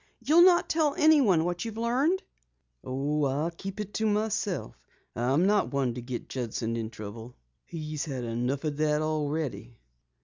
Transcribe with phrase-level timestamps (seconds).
[0.19, 2.23] You'll not tell anyone what you've learned?"
[2.83, 4.75] "Oh, I'll keep it to myself.
[5.15, 7.35] I'm not one to get Judson into trouble.
[7.67, 9.77] He's had enough of it already."